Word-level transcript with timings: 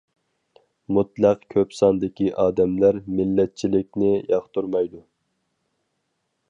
مۇتلەق 0.95 1.43
كۆپ 1.55 1.75
ساندىكى 1.81 2.31
ئادەملەر 2.45 2.99
مىللەتچىلىكىنى 3.19 4.11
ياقتۇرمايدۇ. 4.33 5.05